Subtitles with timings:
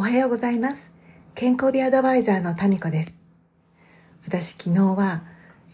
[0.00, 0.90] おはようございます。
[1.34, 3.18] 健康美アドバイザーのタミコです。
[4.24, 5.24] 私昨日は、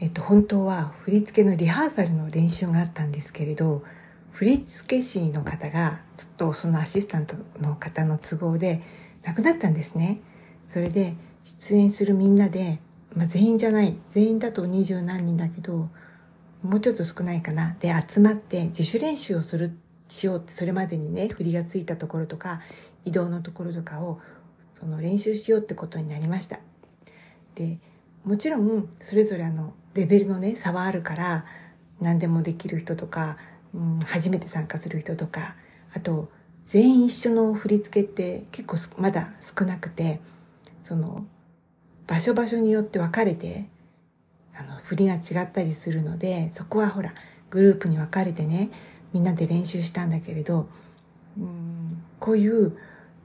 [0.01, 3.85] えっと本当は振り付けのリハーサルの練習があったんですけれど、
[4.33, 8.83] 振付師の方がちょっとそのアシスタントの方の都合で
[9.23, 10.19] 亡くなったんですね。
[10.67, 12.81] それで出演するみんなで、
[13.15, 15.89] まあ、全員じゃない、全員だと二十何人だけど、
[16.65, 17.77] もうちょっと少ないかな。
[17.79, 22.61] で、集まって自主練習をする、しようって、それまでにね、振りがついたところとか、
[23.05, 24.21] 移動のところとかを、
[24.75, 26.61] その練習しようってことになりました。
[27.55, 27.79] で、
[28.25, 31.45] もちろん、それぞれあの、レベルのね、差はあるから、
[32.01, 33.39] 何でもできる人とか、
[33.75, 35.57] うん、初めて参加する人とか、
[35.95, 36.31] あと、
[36.67, 40.21] 全員一緒の振り付けって結構まだ少なくて、
[40.83, 41.25] その、
[42.07, 43.69] 場所場所によって分かれて、
[44.55, 47.15] あの、振りが違ったりするので、そこはほら、
[47.51, 48.71] グループに分かれてね、
[49.17, 50.69] みんなで練習したんだけれど、
[51.39, 52.77] うん、こういう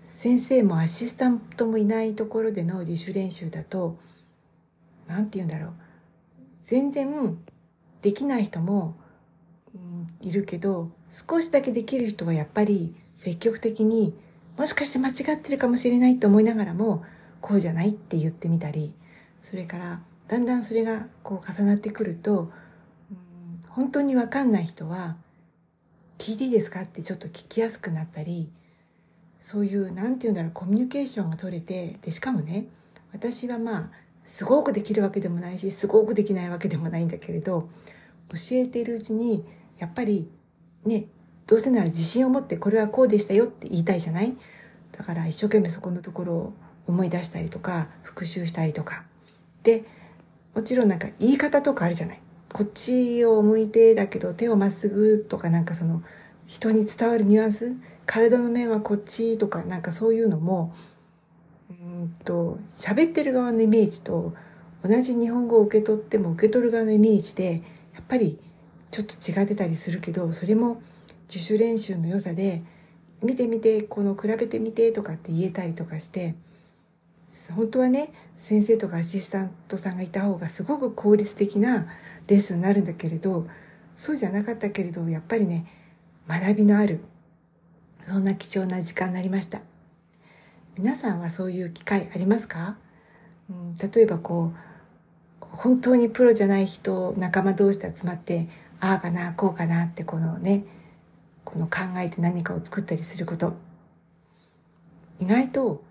[0.02, 3.98] 先生もアシスタントもいないところでの自主練習だと、
[5.06, 5.74] なんて言うんだろう。
[6.64, 7.38] 全然
[8.02, 8.96] できない人も、
[9.76, 9.78] う
[10.24, 14.14] ん、いるけど、少しだけできる人はやっぱり積極的に、
[14.58, 17.04] もしかして間違ってるかもしれないと思いながらも、
[17.42, 18.94] こうじゃないって言ってみたり、
[19.42, 22.50] それからだんだんそれがこう重なってくると、
[23.12, 25.18] うん、本当にわかんない人は、
[26.22, 26.82] 聞いていいですか？
[26.82, 28.48] ってちょっと聞きやすくなったり、
[29.42, 32.68] そういう、なんて言うんだろう、コミュニケーションが取れて、で、しかもね、
[33.12, 33.90] 私はまあ、
[34.28, 37.70] すごくできるわけでもないし、すごくできないわけでもないんだけれど、
[38.30, 39.44] 教えているうちに、
[39.80, 40.30] やっぱり、
[40.86, 41.06] ね、
[41.48, 44.38] どうせなら自信を持ってこれはこうでしたよって言いたいじゃない？
[44.92, 46.54] だから一生懸命そこのところを
[46.86, 49.06] 思い出したりとか、復習したりとか。
[49.64, 49.86] で、
[50.54, 52.22] もちろんなんか言い方とかあるじゃない？
[52.54, 56.04] こっちを向いてだけど手をまっすぐとかなんかその
[56.48, 60.76] 人に伝わるニュアンス体の面はこっちとかなんかそういうのも
[61.70, 64.34] うんと喋ってる側のイメージと
[64.84, 67.62] 同じ日本語を受け取っても受け取る側のイメージで
[67.94, 68.40] やっぱり
[68.90, 70.82] ちょっと違ってたりするけどそれも
[71.28, 72.62] 自主練習の良さで
[73.24, 76.36] 見てみてこの比べてみてとかって言えたりとかして
[77.52, 81.88] 本当はね先生とかアシスタントさんがいた方がすごく効率的な
[82.28, 83.48] レッスンになるんだけれど
[83.96, 85.68] そうじゃなかったけれどやっぱりね
[86.28, 87.02] 学びのある
[88.08, 89.62] そんな貴重な時間になりました。
[90.78, 92.78] 皆さんはそういう機会ありますか、
[93.50, 98.48] うん、例えばこう本当にプロじゃない人仲間同士で集まって
[98.80, 100.64] ああかなこうかなってこのね
[101.44, 103.54] この考えて何かを作ったりすること。
[105.20, 105.84] 意外と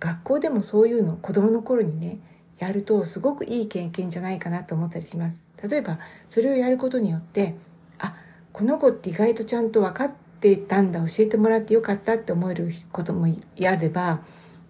[0.00, 2.18] 学校でもそういうの子供の頃にね
[2.58, 5.40] やるとすごくいい経験じゃないかなと思ったりします。
[5.62, 5.98] 例えば
[6.28, 7.54] それをやることによって
[7.98, 8.14] あ
[8.52, 13.26] この子って意外とちゃんと分かってたんだ教えてもらってよかったって思えることも
[13.56, 14.20] やれば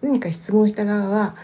[0.01, 1.37] 何か質問した側は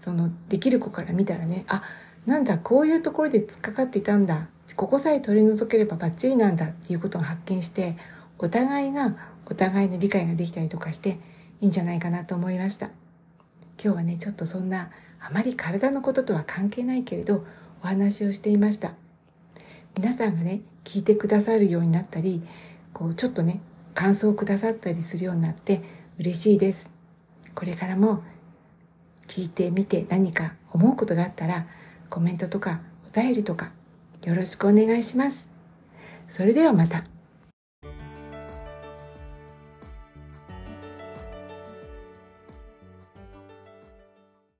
[0.00, 1.82] そのできる子から見たらねあ
[2.24, 7.96] なんだこういうところで突っかかっていたんだここさえ取り除ければバッチリなんだっていうことを発見して
[8.38, 9.14] お互いが
[9.46, 11.18] お互いの理解ができたりとかして
[11.60, 13.05] いいんじゃないかなと思いました。
[13.82, 17.44] 今日はねちょっとそんなあまり体のこととは関係ないけれど
[17.82, 18.94] お話をしていました。
[19.96, 22.42] 皆さんがね聞いてくださるようになったり
[22.92, 23.60] こうちょっとね
[23.94, 25.82] 感想をくださったりするようになって
[26.18, 26.90] 嬉しいです。
[27.54, 28.22] これからも
[29.26, 31.66] 聞いてみて何か思うことがあったら
[32.10, 33.72] コメントとかお便りとか
[34.24, 35.48] よろしくお願いします。
[36.36, 37.15] それではまた。